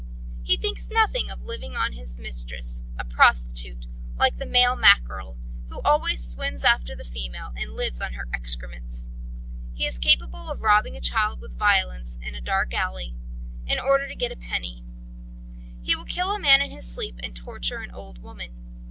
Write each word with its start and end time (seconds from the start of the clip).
He 0.41 0.57
thinks 0.57 0.89
nothing 0.89 1.29
of 1.29 1.43
living 1.43 1.75
on 1.75 1.93
his 1.93 2.17
mistress, 2.17 2.81
a 2.97 3.05
prostitute, 3.05 3.85
like 4.17 4.37
the 4.39 4.47
male 4.47 4.75
mackerel, 4.75 5.37
who 5.69 5.79
always 5.81 6.25
swims 6.27 6.63
after 6.63 6.95
the 6.95 7.03
female 7.03 7.53
and 7.55 7.75
lives 7.75 8.01
on 8.01 8.13
her 8.13 8.27
excrements. 8.33 9.09
He 9.75 9.85
is 9.85 9.99
capable 9.99 10.49
of 10.49 10.63
robbing 10.63 10.95
a 10.95 11.01
child 11.01 11.39
with 11.39 11.53
violence 11.55 12.17
in 12.19 12.33
a 12.33 12.41
dark 12.41 12.73
alley, 12.73 13.13
in 13.67 13.77
order 13.79 14.07
to 14.07 14.15
get 14.15 14.31
a 14.31 14.35
penny; 14.35 14.83
he 15.83 15.95
will 15.95 16.05
kill 16.05 16.31
a 16.31 16.39
man 16.39 16.63
in 16.63 16.71
his 16.71 16.91
sleep 16.91 17.19
and 17.21 17.35
torture 17.35 17.77
an 17.77 17.91
old 17.91 18.23
woman. 18.23 18.55